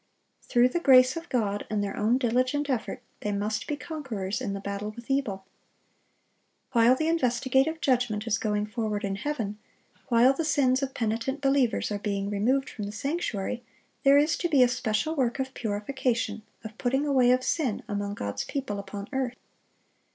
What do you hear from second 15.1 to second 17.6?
work of purification, of putting away of